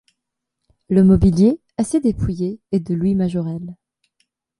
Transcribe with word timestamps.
Le 0.89 1.03
mobilier, 1.03 1.59
assez 1.77 1.99
dépouillé, 1.99 2.59
est 2.71 2.79
de 2.79 2.95
Louis 2.95 3.13
Majorelle. 3.13 3.75